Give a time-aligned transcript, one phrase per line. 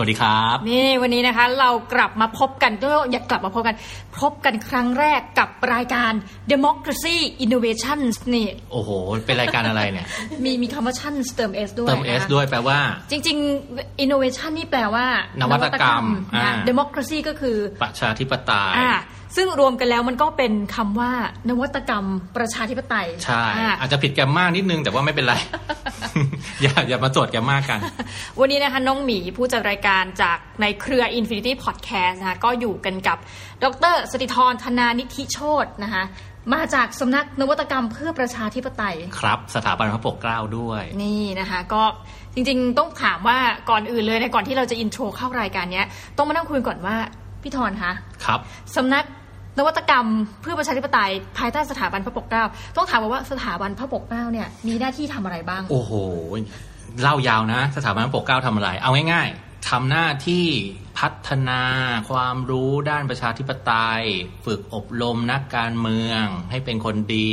[0.00, 3.76] สวัสดีครับ นี่วันนี้นะคะ เรากลับมาพบกันก็อยากกลับมาพบกัน
[4.20, 6.12] พบกันครั้งแรกกับรายการ
[6.52, 8.90] Democracy Innovations นี่ โอ้โห
[9.26, 10.06] เป็นรายการอะไรเนี่ย
[10.44, 12.78] มีมีคำว่าชั่นเติม S ด้วยเติม S นะคะด้วยแปลว่า
[13.10, 13.36] จริง
[13.70, 15.06] ๆ innovation นี่แปลว่า
[15.40, 18.92] นวัตกรรมนวัตกรรมนะอ่า democracy ก็คือ ประชาธิปไตยอ่า
[19.36, 21.12] ซึ่งรวมกันแล้วมันก็เป็นคำว่า
[21.48, 22.04] นวัตกรรม
[22.36, 25.34] ประชาธิปไตย ใช่อ่าอาจจะผิดแกรมมากนิดนึง แต่ว่าไม่เป็นไร
[26.62, 27.80] อย่าอย่ามาโจทย์แกรมมากกัน
[28.38, 33.18] วันนี้นะคะน้องหมีผู้จัดรายการจากในเครือ Infinity Podcast นะคะก็อยู่กันกับ
[33.64, 36.04] ดรสติธรธนานิธิโชตนะคะ
[36.54, 41.82] มาจากสำนักนวัตกรรมเพื่อประชาธิปไตย ครับ สถาบันพระปกเกล้าด้วย นี่นะคะก็
[42.34, 43.38] จริงๆ ต้องถามว่า
[43.70, 46.96] ก่อนอื่นเลยในะก่อนที่เราจะอินโทรเข้ารายการเนี้ยต้องมานั่งคุยก่อนว่า
[47.42, 47.92] พี่ธรคะ
[48.24, 48.40] ครับ
[48.76, 49.04] สำนัก
[49.58, 50.06] นวัตกรรม
[50.42, 52.44] เพื่อประชาธิปไตยภายใต้สถาบันพระปกเกล้า
[52.76, 55.92] ต้องถามว่าสถาบันพระปกเกล้าเนี่ยมีหน้าที่ทำอะไรบ้าง โอ้โห
[57.02, 59.28] เล่ายาวนะ สถาบันพระปกเกล้าทำอะไร เอาง่าย
[59.68, 60.46] ทำหน้าที่
[60.98, 61.62] พัฒนา
[62.10, 64.02] ความรู้ด้านประชาธิปไตย
[64.46, 67.30] ฝึกอบรมนักการเมืองให้เป็นคนดี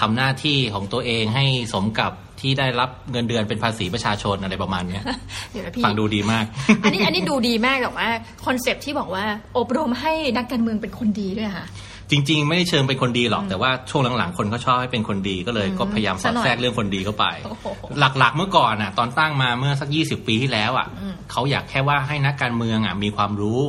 [0.00, 5.04] ทำหน้าที่ของตัวเองให้สมกับที่ได้รับเงินเดือนเป็นภาษีประชาชนอะไรประมาณเนี้ย
[5.50, 6.44] เดี๋ยวนะพี่ฟังดูดีมาก
[6.84, 8.08] อันนี้อันนี้ดูดีมากแต่ว่า
[8.46, 9.24] คอนเซปต์ที่บอกว่า
[9.58, 11.66] อบรมให้นักการเมืองเป็นคนดีด้วยค่ะ
[12.10, 17.66] จริง ๆ ไม่ได้เชิงเป็นคนดีหรอก แต่ว่าช่วงหลังๆ คนเขาชอบให้เป็นคนดีก็เลยอืมก็พยายามสอดซะหน่อยแทรกเรื่องคนดีเข้าไปโอ้โห
[18.18, 23.62] หลักๆเมื่อก่อนอะ ตอนตั้งมาเมื่อสัก 20 ปีที่แล้วอะอืมเขาอยากแค่ว่าให้นักการเมืองอะมีความรู้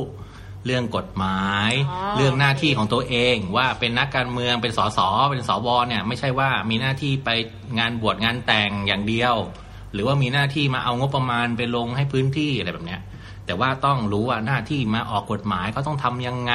[0.66, 4.98] เรื่องกฎหมายอ๋อเรื่องหน้าที่ของตัวเองว่าเป็นนักการเมืองเป็นสส
[5.30, 7.30] เป็นสวเนี่ยไม่ใช่ว่ามีหน้าที่ไป
[7.78, 9.34] งานบวชงานแต่งอย่างเดียว
[9.92, 13.00] หรือว่ามีหน้าที่มาเอางบประมาณไปลงให้พื้นที่อะไรแบบเนี้ย
[13.50, 16.54] แต่ว่าต้องรู้ว่าหน้าที่มาออกกฎหมายเขาต้องทำยังไง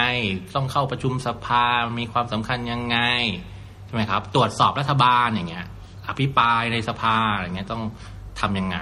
[0.55, 1.65] ต้องเข้าประชุมสภา
[1.99, 2.97] มีความสำคัญยังไง
[3.85, 5.65] ใช่ไหมครับ ตรวจสอบรัฐบาลอย่างเงี้ย
[6.07, 7.83] อภิปรายในสภาอะไรเงี้ยต้อง
[8.39, 8.79] ทำยังไง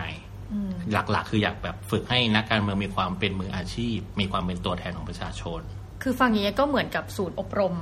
[0.54, 5.62] อืมหลักๆ คืออยากแบบฝึกให้นักการเมืองมีความเป็นมืออาชีพ มีความเป็นตัวแทนของประชาชน
[6.04, 7.76] คือฟังอย่างนี้ยก็เหมือนกับศูนย์อบรม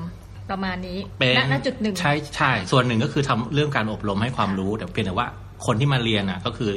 [0.49, 5.27] ประมาณนี้เป็นณณจุดหนึ่งใช่ใช่ส่วนหนึ่งก็คือทำเรื่องการอบรมให้ความรู้แต่เพียงแต่ว่า
[5.65, 6.71] คนที่มาเรียนอะก็คือ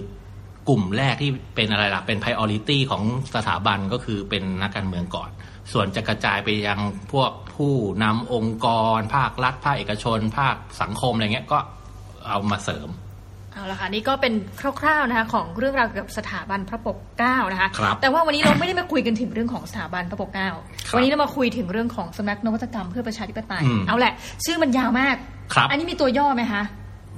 [0.69, 3.03] กลุ่มแรกที่เป็นอะไรล่ะ เป็น priority ของ
[3.35, 5.31] สถาบันก็คือเป็นนักการเมืองก่อน
[5.73, 6.81] ส่วนจะกระจายไปยัง
[7.13, 8.67] พวกผู้นำองค์ก
[8.99, 11.59] ร ภาครัฐ ภาคเอกชน ภาคสังคมอะไรเงี้ยก็
[12.29, 12.89] เอามาเสริม
[13.53, 14.33] เอาละค่ะนี่ก็เป็น
[14.81, 20.51] คร่าวๆนะคะของเรื่องราวเกี่ยวกับสถาบันพระปกเกล้านะคะครับแต่ว่าวันนี้เราไม่ได้มาคุยกันถึงเรื่องของสถาบันพระปกเกล้า
[20.89, 24.13] ครับวันนี้เรามาคุยถึงเรื่องของสำนักนวัตกรรมเพื่อประชาธิปไตยอืมเอาแหละ
[24.45, 25.17] ชื่อมันยาวมาก
[25.55, 26.63] ครับอันนี้มีตัวย่อไหมคะ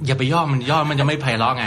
[0.05, 1.65] อย่าไปย่อมันย่อมันจะไม่ไพเราะไง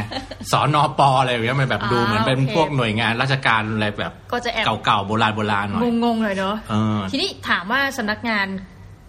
[0.52, 8.46] สอนอปออะไรอย่างเงี้ยมันแบบอ่าดูเหมือนเป็นโอเคพวกหน่วยงานราชการอะไรแบบก็จะแอบเก่าๆโบราณโบราณหน่อยงงๆเลยเนาะเออทีนี้ถามว่าสำนักงาน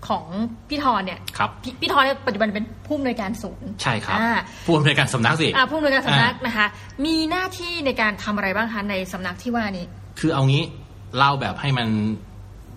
[0.08, 0.26] ของ
[0.70, 4.32] พี่ทอนเนี่ยครับพี่พี่ทอนเนี่ยปัจจุบันเป็นผู้อำนวยการศูนย์ใช่ครับอ่า
[4.66, 6.68] ผู้อำนวยการสำนักสิอ่าผู้อำนวยการสำนักนะคะ
[7.06, 9.86] มีหน้าที่ในการทำอะไรบ้างคะในสำนักที่ว่านี้
[10.20, 10.64] คือเอางี้
[11.18, 11.88] เล่าแบบให้มัน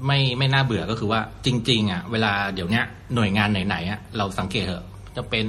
[0.06, 2.84] ไม่ไม่น่าเบื่อก็คือว่าจริง ๆ อะ เวลาเดี๋ยวเนี้ย
[3.14, 4.84] หน่วยงานไหนๆอะเราสังเกตเถอะ
[5.16, 5.46] จะเป็น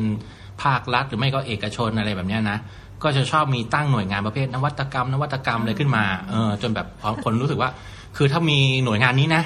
[0.64, 2.58] ภาครัฐหรือไม่ก็เอกชนอะไรแบบนี้นะ
[3.04, 6.88] ก็จะชอบมีตั้งหน่วยงานประเภทนวัตกรรม นวัตกรรมอะไรขึ้นมาเออจนแบบ
[7.24, 7.70] คนรู้สึกว่า
[8.18, 9.44] คือถ้ามีหน่วยงานนี้นะ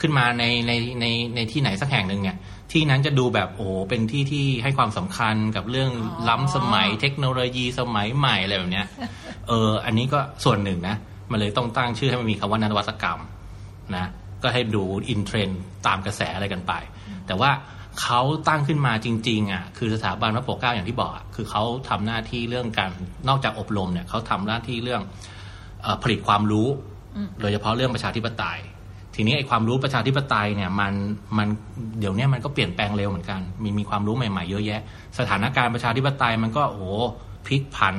[0.00, 2.36] ขึ้นมาในในในในที่ไหนสักแห่งหนึ่งเนี่ย
[2.72, 5.90] ที่นั้นจะดูแบบโอ้เป็นที่ที่ให้ความสำคัญกับเรื่อง
[6.28, 8.86] ล้ำสมัยเทคโนโลยีสมัยใหม่อะไรแบบเนี้ย
[9.48, 10.96] เอออันนี้ก็ส่วนหนึ่งนะ
[11.30, 13.20] มันเลยต้องตั้งชื่อให้มันมีคำว่านวัตกรรม
[13.96, 14.06] นะ
[14.42, 16.72] ก็ให้ดูอินเทรนด์ตามกระแสอะไรกันไป
[17.26, 17.50] แต่ว่า
[18.02, 22.90] เขาตั้งขึ้นมาจริง ๆอะ คือสถาบันพระปกเกล้าอย่างที่บอกอะคือเขาทำหน้าที่เรื่องการ
[23.28, 25.02] นอกจากอบรมเนี่ยเขาทำหน้าที่เรื่อง
[25.82, 26.68] เออผลิตความรู้
[27.16, 28.60] อืมโดยเฉพาะเรื่องประชาธิปไตย
[29.16, 30.92] ทีนี้ไอ้ความรู้ประชาธิปไตยเนี่ยมัน
[31.38, 31.48] มัน
[32.00, 34.80] เดี๋ยวเนี้มันก็เปลี่ยนแปลงเร็วเหมือนกัน มีมีความรู้ใหม่ๆเยอะแยะ
[35.18, 36.84] สถานการณ์ประชาธิปไตยมันก็โอ้โห
[37.46, 37.96] พลิกผัน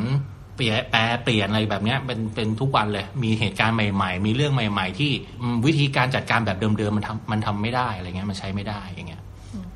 [0.56, 5.12] เปลี่ยนแปรเปลี่ยนอะไรแบบเนี้ยเป็นเป็นทุกวันเลย มีเหตุการณ์ใหม่ ๆ มีเรื่องใหม่ ๆ ที่
[5.42, 9.22] อืมวิธีการจัดการแบบเดิมๆมันทำมันทำไม่ได้อะไรเงี้ยมันใช้ไม่ได้อย่างเงี้ย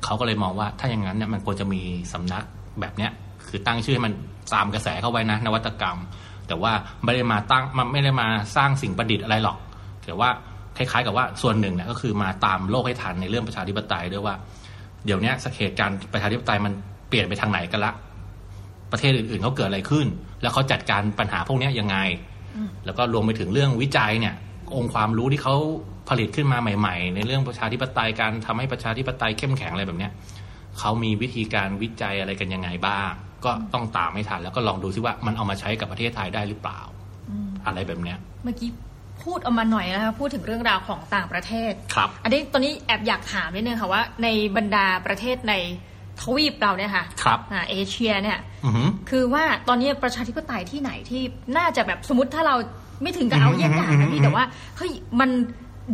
[0.04, 1.80] เขาก็เลยมองว่าถ้าอย่างนั้นเนี่ยมันควรจะมี
[2.12, 2.44] สำนัก
[2.80, 3.10] แบบเนี้ย
[3.48, 4.12] คือตั้งชื่อให้มัน
[4.54, 5.98] ตามกระแสเข้าไว้นะ นวัตกรรม
[6.48, 6.72] แต่ว่า
[7.04, 9.58] ไม่ได้มาตั้งมันไม่ได้มาสร้างสิ่งประดิษฐ์อะไรหรอก
[10.06, 10.30] แต่ว่า
[10.76, 14.34] คล้ายๆกับว่าส่วนหนึ่งเนี่ยก็คือมาตามโลกให้ทันในเรื่องประชาธิปไตยด้วยว่า
[15.04, 16.72] เดี๋ยวเนี้ยสเหตุการณ์ประชาธิปไตยมัน
[17.08, 17.92] เปลี่ยนไปทางไหนกันละ
[18.92, 20.06] ประเทศอื่นๆเขาเกิดอะไรขึ้น
[20.42, 21.96] แล้วเขาจัดการปัญหาพวกเนี้ยยังไง
[22.56, 24.34] อืมแล้วก็รวมไปถึงเรื่องวิจัยเนี่ย
[24.74, 25.56] องค์ความรู้ที่เขา
[26.08, 30.12] ผลิตขึ้นมาใหม่ ๆ ในเรื่องประชาธิปไตยการทำให้ประชาธิปไตยเข้มแข็งอะไรแบบเนี้ย
[30.78, 33.10] เขามีวิธีการวิจัยอะไรกันยังไงบ้าง
[33.44, 36.80] ก็ต้องตามให้ทันแล้วก็ลองดูซิว่ามันเอามาใช้กับประเทศไทยได้หรือเปล่า
[37.30, 38.70] อืมอะไรแบบเนี้ย เมื่อกี้
[39.22, 45.54] พูดออกมาหน่อยนะคะพูดถึงเรื่องราวของต่างประเทศครับอันนี้ตอนนี้แอบอยากถามนิดนึงค่ะว่า ในบรรดาประเทศใน
[46.20, 51.22] ทวีปเราเนี่ยค่ะครับอ่าเอเชียเนี่ยอือหือคือว่าตอนนี้ประชาธิปไตยที่ไหนที่
[51.56, 52.56] น่าจะแบบสมมติถ้าเรา
[53.02, 54.44] ไม่ถึงกับเอาเยี่ยงอย่างอืมนะพี่แต่ว่า
[54.76, 54.90] เฮ้ย
[55.20, 55.30] มัน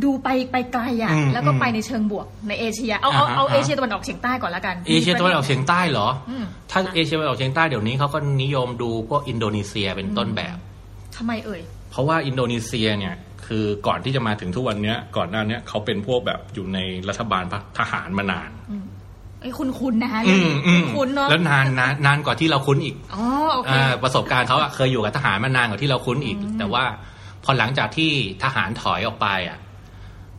[0.05, 10.56] ดูไปไปไกลอะอืมแล้วก็อืมไปในเชิงบวกในเอเชียเอาเอาอ่าฮะเอาอ่าเอเชียตะวันออกเฉียงใต้ก่อนละกัน เอเชียตะวันออกเฉียงใต้เหรออืมถ้าเอเชียตะวันออกเฉียงใต้เดี๋ยวนี้เขาก็นิยมดูพวกอินโดนีเซียเป็นต้นแบบ
[11.17, 11.61] ทำไมเอ่ย
[11.91, 13.15] เพราะว่าอินโดนีเซียเนี่ย
[13.47, 16.79] คือก่อนที่จะมาถึงทุกวันเนี้ยก่อนหน้าเนี้ยเขาเป็นพวกแบบอยู่ใน
[17.09, 17.45] รัฐบาล
[17.79, 18.51] ทหารมานาน
[19.44, 23.25] ไอ้ยคุณคุณนะคะอืมอืมคุณเนาะแล้วนานนานนานกว่าที่เราคุ้นอีกอ๋อ
[23.55, 26.85] โอเคอ่าประสบการณ์เขาอะเคยอยู่กับทหารมานานกว่าที่เราคุ้นอีก แต่ว่า
[27.44, 28.11] พอหลังจากที่
[28.43, 29.58] ทหารถอยออกไปอะ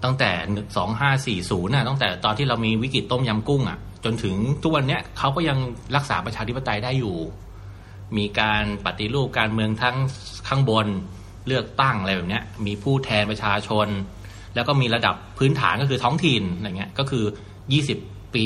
[0.03, 0.31] ตั้งแต่
[0.77, 5.57] สองห้าสี่ศูนย์น่ะ ตั้งแต่ตอนที่เรามีวิกฤตต้มยำกุ้งอะ จนถึงทุกวันเนี้ยเขาก็ยัง
[5.95, 7.17] รักษาประชาธิปไตยได้อยู่
[8.17, 9.95] มีการปฏิรูปการเมืองทั้ง
[10.47, 10.87] ข้างบน
[11.47, 13.87] เลือกตั้งอะไรแบบเนี้ย มีผู้แทนประชาชน
[14.55, 17.25] แล้วก็มีระดับพื้นฐานก็คือท้องถิ่นอะไรเงี้ย ก็คือ
[17.79, 18.45] 20ปี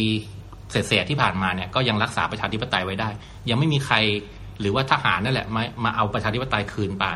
[0.71, 3.09] เศษๆที่ผ่านมาเนี่ยก็ยังรักษาประชาธิปไตยไว้ได้
[3.49, 3.95] ยังไม่มีใคร
[4.59, 7.07] หรือว่าทหารนั่นแหละมามาเอาประชาธิปไตยคืนไป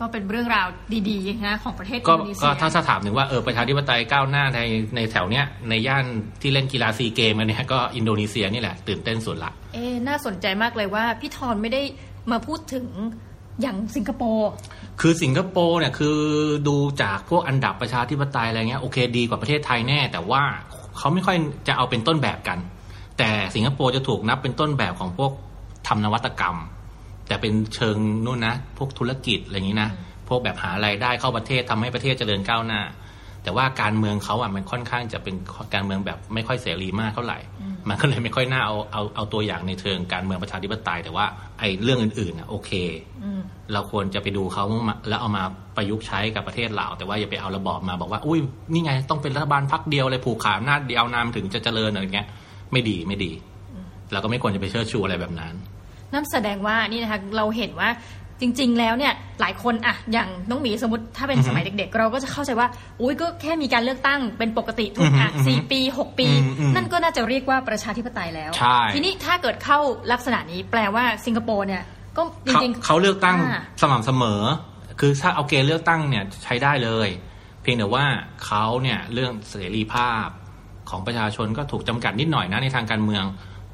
[0.00, 0.66] ก็เป็นเรื่องราว
[1.08, 4.60] ดีๆนะของประเทศก็อินโดนีเซีก็ยถ้าถ้าถามถึงว่าเออประชาธิปไตยก้าวหน้าใน
[4.96, 6.04] ในแถวเนี้ยในย่าน
[6.40, 11.82] ที่เล่นกีฬาซีเกมกันเนี่ยก็อินโดนีเซียนี่แหละตื่นเต้นสุดละเอ๊ะน่าสนใจมากเลยว่าพี่ทอนไม่ได้
[12.32, 12.86] มาพูดถึง
[13.62, 14.50] อย่างสิงคโปร์
[15.00, 16.18] คือสิงคโปร์เนี่ยคือ
[16.68, 20.42] ดูจากพวกอันดับประชาธิปไตยอะไรเงี้ยโอเคดีกว่าประเทศไทยแน่ แต่ว่า
[20.98, 21.36] เขาไม่ค่อย
[21.68, 22.58] จะเอาเป็นต้นแบบกัน
[23.18, 25.32] แต่สิงคโปร์จะถูกนับเป็นต้นแบบของพวก
[25.88, 26.56] ทำนวัตกรรม
[27.28, 29.90] แต่เป็นเชิงนู่นนะ พวกธุรกิจอะไรอย่างนี้นะ
[30.28, 32.80] พวกแบบหารายได้เข้าประเทศทำให้ประเทศเจริญก้าวหน้า
[33.42, 35.34] แต่ว่าการเมืองเขาอะมันค่อนข้างจะเป็น
[35.74, 37.38] การเมืองแบบไม่ค่อยเสรีมากเท่าไหร่
[37.88, 41.26] มันก็เลยไม่ค่อยน่าเอาเอาเอาตัวอย่างในเชิงการเมืองประชาธิปไตย แต่ว่า
[41.58, 42.70] ไอ้เรื่องอื่นๆอะโอเค
[43.24, 43.40] อืม
[43.72, 45.44] เราควรจะไปดูเขามาแล้วเอามา
[45.76, 48.38] ประยุกต์ใช้กับประเทศเราแต่ว่าอย่าไปเอาระบอบมาบอกว่า อุ้ย
[48.72, 52.28] นี่ไงต้องเป็นรัฐบาลพักเดียวเลยผูกขาอำนาจเดียวนามถึงจะเจริญอะไรเงี้ย
[52.72, 53.32] ไม่ดีไม่ดี
[54.12, 55.54] เราก็ไม่ควรจะไปเชิดชูอะไรแบบนั้น
[56.12, 57.88] นั่นแสดงว่านี่นะคะเราเห็นว่า
[58.40, 62.68] จริง ๆ แล้วเนี่ยหลายคนอะอย่างน้องหมีสมมติถ้าเป็นอือฮึสมัยเด็ก ๆ เราก็จะเข้าใจว่า
[63.00, 69.78] อุ้ยก็แค่มีการเลือกตั้งเป็นปกติทุกอะอือฮึสี่ปีหกปีอืมอืมนั่นก็น่าจะเรียกว่าประชาธิปไตยแล้วใช่ทีนี้ถ้าเกิดเข้า
[70.12, 71.82] ลักษณะนี้แปลว่าสิงคโปร์เนี่ย
[72.16, 74.42] ก็จเขาริงเขาเลือกตั้งอ่าสม่ำเสมอ
[75.00, 77.08] คือถ้าเอาเกณฑ์เลือกตั้งเนี่ยใช้ได้เลย
[77.62, 78.04] เพียงแต่ว่า
[78.46, 80.26] เขาเนี่ยเรื่องเสรีภาพ
[80.90, 83.24] ของประชาชนก็ถูกจำกัดนิดหน่อยนะในทางการเมือง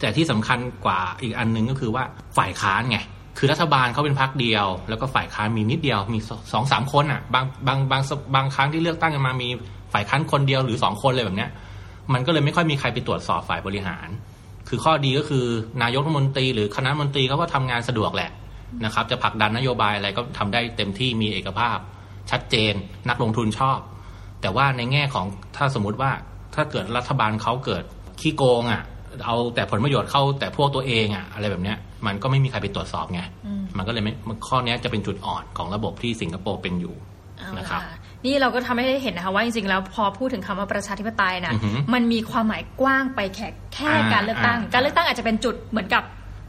[0.01, 2.05] แต่ที่สำคัญกว่าอีกอันหนึงก็คือว่า
[2.39, 2.99] ฝ่ายค้านไง
[3.39, 6.19] คือรัฐบาลเขาเป็นพรรคเดียว แล้วก็ฝ่ายค้านมีนิดเดียวมี
[6.53, 8.03] สองสามคนอะบางบางบาง
[8.35, 9.49] บางครั้งที่เลือกตั้งกันมามี
[9.93, 11.51] ฝ่ายค้านคนเดียวหรือสองคนเลยแบบเนี้ย
[12.13, 14.09] มันก็เลยไม่ค่อยมีใครไปตรวจสอบฝ่ายบริหาร
[14.69, 15.45] คือข้อดีก็คือ
[15.83, 18.31] นายกรัฐมนตรี หรือคณะมนตรีเขาก็ทำงานสะดวกแหละ
[18.85, 21.79] นะครับ จะผลักดันนโยบายอะไรก็ทำได้เต็มที่มีเอกภาพ
[22.31, 22.73] ชัดเจน
[23.09, 23.79] นักลงทุนชอบ
[24.41, 25.27] แต่ว่าในแง่ของ
[25.57, 26.11] ถ้าสมมติว่า
[26.55, 27.85] ถ้าเกิดรัฐบาลเขาเกิด
[28.21, 28.83] ขี้โกงอะ
[29.25, 34.13] เอาแต่ผลประโยชน์เข้าแต่พวกตัวเองอะอะไรแบบเนี้ยมันก็ไม่มีใครไปตรวจสอบไงอืมมันก็เลยไม่
[34.49, 36.95] ข้อเนี้ยจะเป็นจุดอ่อนของระบบที่สิงคโปร์เป็นอยู่
[37.39, 46.03] เอานะละครับค่ะนี่เราก็ทำให้ได้เห็นนะคะว่าจริงๆแล้วพอพูดถึงคำว่าประชาธิปไตยนะอือหือมันมีความหมายกว้างไปแค่แค่อ่าการเลือกตั้งอ่าการเลือกตั้งอาจจะเป็นจุดเหมือนกับ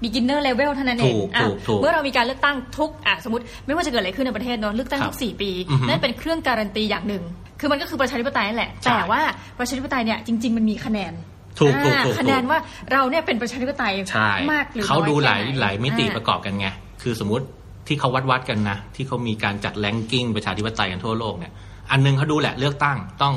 [0.03, 7.23] beginner level เท่านั้นเองถูกอะถูกถูกเมื่อเรามีการเลือกตั้งทุกอะสมมติไม่ว่าจะเกิดอะไรขึ้นในประเทศเนอะเลือกตั้งครับทุกสี่ปีอือหือนั่นเป็นเครื่องการันตีอย่างหนึ่ง
[7.59, 9.21] คือมันก็คือประชาธิปไตยนั่นแหละใช่แต่ว่า
[9.59, 11.13] ประชาธิปไตยเนี่ยจริง ๆ มันมีคะแนน
[11.59, 12.59] ถูกถูกอ่าถูกคะแนนว่า
[12.91, 16.67] เราเนี่ยเป็นประชาธิปไตยใช่มากหรือเขาดูหลายน้อแค่ไนหลายมิติอ่าประกอบกันไง
[17.03, 17.45] คือสมมติ
[17.87, 21.51] ที่เขาวัดวัดๆกันนะ ที่เขามีการจัด ranking ประชาธิปไตยกันทั่วโลกเนี่ย
[21.91, 23.35] อันหนึ่งเขาดูแหละเลือกตั้งต้อง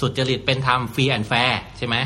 [0.00, 1.96] สุจริตเป็นธรรม free and fair ใช่ไหม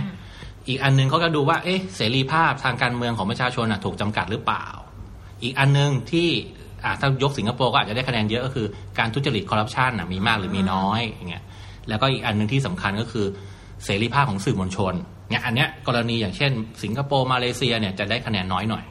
[0.68, 4.66] อีกอันหนึ่งเขาก็ดูว่าเอ๊ะเสรีภาพทางการเมืองของประชาชนน่ะถูกจำกัดหรือเปล่า
[5.42, 6.28] อีกอันหนึ่งที่
[6.84, 8.66] อ่าถ้ายกสิงคโปร์ก็อาจจะได้คะแนนเยอะก็คือ
[8.98, 11.44] การทุจริตคอร์รัปชันน่ะมีมากหรือมีน้อยอย่างเงี้ย
[11.88, 13.26] แล้วก็อีกอันหนึ่งที่สำคัญก็คือ
[13.84, 14.94] เสรีภาพของสื่อมวลชน
[15.30, 16.52] เนี่ยอันเนี้ยกรณีอย่างเช่น
[16.82, 18.84] สิงคโปร์มาเลเซียเนี่ยจะได้คะแนนน้อยหน่อย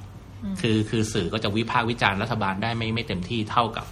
[0.61, 3.85] คือคือสื่อก็จะวิพากษ์วิจารณ์รัฐบาลได้ไม่ไม่เต็มที่เท่ากับ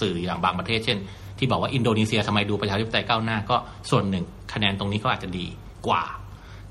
[0.00, 0.98] สื่ออย่างบางประเทศ เช่น
[1.38, 3.56] ที่บอกว่าอินโดนีเซียทำไมดูประชาธิปไตยก้าวหน้าก็
[3.90, 5.46] ส่วนหนึ่งคะแนนตรงนี้ก็อาจจะดี
[5.86, 6.04] กว่า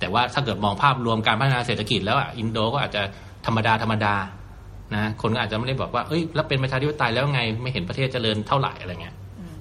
[0.03, 3.01] แต่ว่าถ้าเกิดมองภาพรวมการพัฒนาเศรษฐกิจแล้วอะอินโดก็อาจจะ
[3.45, 4.15] ธรรมดาธรรมดา
[4.93, 9.15] นะคนก็อาจจะไม่ได้บอกว่าเอ้ยแล้วเป็นประชาธิปไตยแล้วไงไม่เห็นประเทศเจริญเท่าไหร่อะไรเงี้ย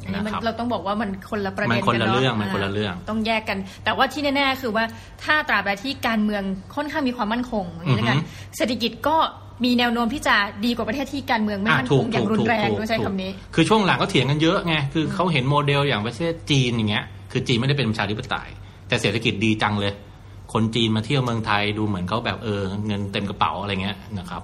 [0.04, 4.84] อันนี้มันนะครับเราต้องบอกว่ามันคนละประเด็นมันคนละกัเรื่องมันคนละเรื่องต้องแยกกัน แต่ว่าที่แน่ ๆ คือว่า
[5.25, 6.42] ถ้าตราบใดที่การเมือง
[6.75, 9.16] ค่อนข้างมีความมั่นคงอย่างนี้แล้วกันอือฮึเศรษฐกิจก็
[9.64, 18.49] มีแนวโน้มที่จะดีกว่าประเทศที่การเมืองไม่อะมั่นถูคกงอย่างรุนแรงถูกต้องใช้ถูกคำนี้ คือช่วงหลังก็เถียงกันเยอะไงคือเขาเห็นโมเดลอย่างประเทศจีนอย่างเงี้ยคือจีนไม่ได้เป็นประชาธิปไตย
[18.88, 19.92] แต่เศรษฐกิจดีจังเลย
[20.52, 24.42] คนจีนมาเที่ยวเมืองไทยดูเหมือนเขาแบบเออเงินเต็มกระเป๋าอะไรเงี้ยนะครับ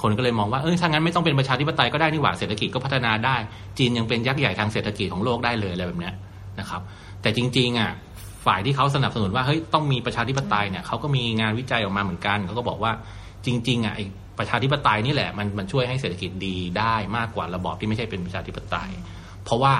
[0.00, 3.36] คนก็เลยมองว่าเออถ้างั้นไม่ต้องเป็นประชาธิปไตยก็ได้นี่หว่าเศรษฐกิจก็พัฒนาได้
[3.78, 6.14] จีนยังเป็นยักษ์ใหญ่ทางเศรษฐกิจของโลกได้เลยอะไรแบบเนี้ย
[6.60, 6.80] นะครับ
[7.22, 7.90] แต่จริงๆอะ
[8.46, 12.92] ฝ่ายที่เขาสนับสนุนว่าเฮ้ยต้องมีประชาธิปไตยเนี่ยเขาก็มีงานวิจัยออกมาเหมือนกันเขาก็บอกว่า
[13.46, 14.04] จริงๆอะไอ้
[14.38, 18.90] ประชาธิปไตยนี่แหละมันมันช่วยให้เศรษฐกิจดีได้มากกว่าระบอบที่ไม่ใช่เป็นประชาธิปไตย
[19.44, 19.74] เพราะว่า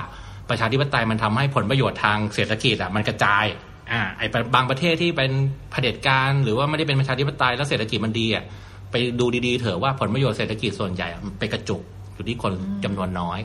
[0.49, 3.45] ประชาธิปไตยมันทำให้ผลประโยชน์ทางเศรษฐกิจอะมันกระจาย
[3.91, 5.31] อ่าไอ้บางประเทศที่เป็น
[5.71, 8.43] เผด็จการหรือว่าไม่ได้เป็นประชาธิปไตยแล้วเศรษฐกิจมันดีอะ
[8.91, 11.81] ไปดูดีๆเถอะว่าผลประโยชน์เศรษฐกิจส่วนใหญ่มันไปกระจุก
[12.13, 12.53] อยู่ที่คน
[12.83, 13.39] จำนวนน้อย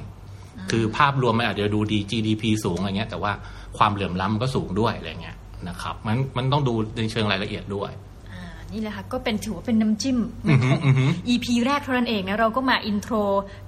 [0.71, 3.33] คือภาพรวมมันอาจจะดูดี GDP สูงอะไรเงี้ย แต่ว่า
[3.79, 5.37] ความเหลื่อมล้ำก็สูงด้วยอะไรเงี้ย
[5.69, 8.14] นะครับมันมันต้องดูในเชิงรายละเอียดด้วยอ่า
[8.75, 13.15] นี่แหละค่ะก็เป็นถือว่าเป็นน้ำจิ้มอือหืออือหือ EP แรกเท่านั้นเองนะเราก็มา intro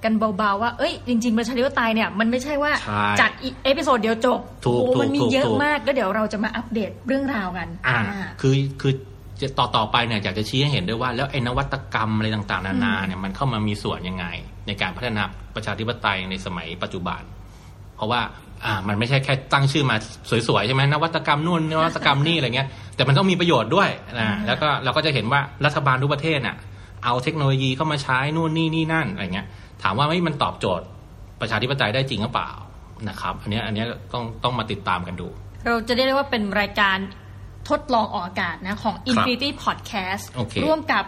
[0.03, 8.93] กันเบาๆว่าเอ้ยจริงๆประชาธิปไตยเนี่ยมันไม่ใช่ว่าใช่จัด episode เดียวจบถูกโอ้ถูกมันมีถูกเยอะถูก มากแล้วเดี๋ยวเราจะมาอัปเดตเรื่องราวกันอ่า อ่า คือ คือ
[9.41, 14.25] จะต่อต่อไปเนี่ยอยากจะชี้ให้เห็นด้วยว่า แล้วไอ้นวัตกรรมอะไรต่างๆ นานาเนี่ยมันเข้ามามีส่วนยังไง
[14.67, 15.23] ในการพัฒนา
[15.55, 17.21] ประชาธิปไตยในสมัยปัจจุบัน
[17.95, 18.21] เพราะว่า
[18.65, 19.95] อ่า มันไม่ใช่แค่ตั้งชื่อมา
[20.47, 23.89] สวยๆ ใช่ไหมนวัตกรรมนู่นนวัตกรรมนี่อะไรเงี้ย แต่มันต้องมีประโยชน์ด้วย
[24.19, 26.55] นะแล้วก็เราก็จะเห็นว่ารัฐบาลทุกประเทศน่ะ
[27.05, 29.47] เอาเทคโนโลยีเข้ามาใช้นู่นนี่นี่นั่นอะไรเงี้ย
[29.83, 30.85] ถามว่าไม่มันตอบโจทย์
[31.41, 32.51] ประชาธิปไตยได้จริงหรือเปล่า
[33.09, 35.27] นะครับ อันเนี้ยอันเนี้ยต้องต้องมาติดตามกันดู
[35.65, 36.97] เราจะได้เรียกว่าเป็นรายการ
[37.69, 41.03] ทดลองออกอากาศนะของ Infinity Podcast โอเคร่วมกับ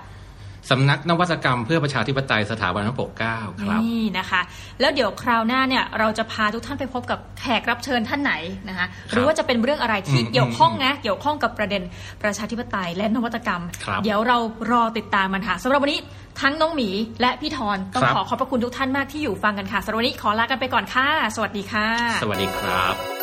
[0.70, 4.42] สำนักนวัตกรรมเพื่อประชาธิปไตยสถาบันพระปกเกล้าครับนี่นะคะ
[4.80, 8.34] แล้วเดี๋ยวคราวหน้าเนี่ยเราจะพาทุกท่านไปพบกับแขกรับเชิญท่านไหน
[8.70, 11.82] นะคะหรือว่าจะเป็นเรื่องอะไรที่อืมเกี่ยวข้องนะเกี่ยวข้องกับประเด็น
[12.24, 14.38] ประชาธิปไตยและนวัตกรรมครับเดี๋ยวเรา
[14.72, 16.00] รอติดตามมันค่ะสำหรับวันนี้
[16.42, 16.90] ทั้งน้องหมี
[17.22, 21.88] และพี่ทอนต้องครับขอขอบพระคุณทุกท่านมากที่อยู่ฟังกันค่ะสำหรับวันนี้ขอลากันไปก่อนค่ะ สวัสดีค่ะ
[22.24, 23.19] สวัสดีครับ